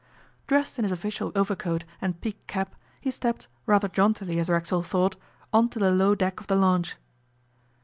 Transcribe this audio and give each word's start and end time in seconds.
Dressed 0.47 0.79
in 0.79 0.83
his 0.83 0.91
official 0.91 1.31
overcoat 1.35 1.83
and 2.01 2.19
peaked 2.21 2.47
cap, 2.47 2.73
he 2.99 3.11
stepped, 3.11 3.47
rather 3.67 3.87
jauntily 3.87 4.39
as 4.39 4.49
Racksole 4.49 4.81
thought, 4.81 5.15
on 5.53 5.69
to 5.69 5.77
the 5.77 5.91
low 5.91 6.15
deck 6.15 6.39
of 6.41 6.47
the 6.47 6.55
launch. 6.55 6.95